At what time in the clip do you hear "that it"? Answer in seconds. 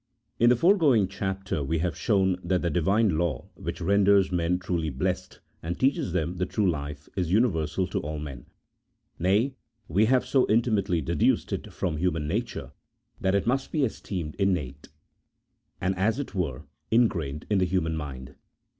13.19-13.45